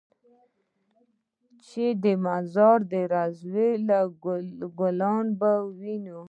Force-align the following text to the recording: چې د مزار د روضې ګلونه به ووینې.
چې 1.65 1.85
د 2.03 2.05
مزار 2.25 2.77
د 2.91 2.93
روضې 3.13 3.69
ګلونه 4.79 5.33
به 5.39 5.51
ووینې. 5.65 6.15